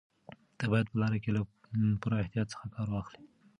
ته 0.57 0.65
باید 0.71 0.87
په 0.91 0.97
لاره 1.01 1.17
کې 1.23 1.29
له 1.35 1.41
پوره 2.01 2.17
احتیاط 2.23 2.47
څخه 2.53 2.65
کار 2.75 2.87
واخلې. 2.89 3.21